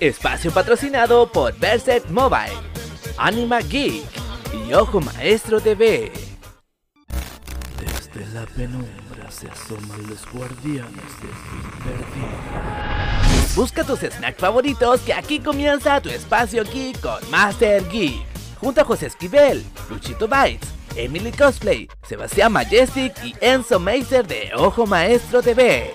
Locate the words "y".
4.66-4.72, 23.24-23.34